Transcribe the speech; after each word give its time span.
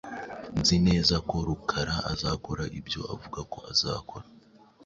Nzi 0.59 0.77
neza 0.87 1.15
ko 1.29 1.35
Rukara 1.47 1.95
azakora 2.11 2.63
ibyo 2.79 3.01
avuga 3.13 3.39
ko 3.51 3.57
azakora. 3.71 4.25